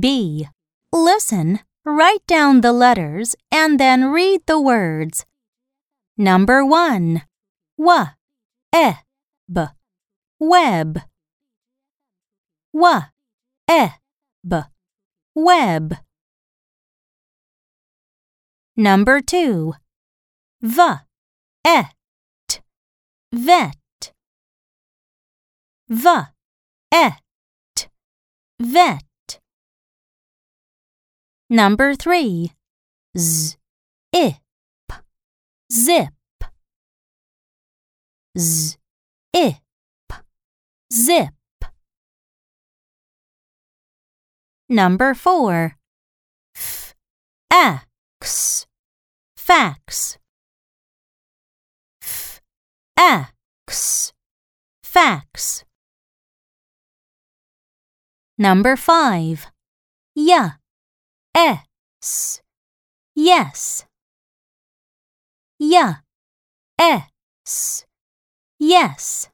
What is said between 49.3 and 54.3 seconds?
Fax. F, x.